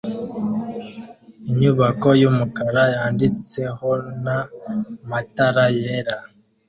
Inyubako 1.49 2.07
yumukara 2.21 2.83
yanditsehona 2.95 4.35
matara 5.09 5.65
yera 5.77 6.17